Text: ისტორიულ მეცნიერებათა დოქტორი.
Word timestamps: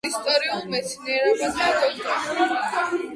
ისტორიულ 0.09 0.63
მეცნიერებათა 0.75 1.69
დოქტორი. 1.83 3.05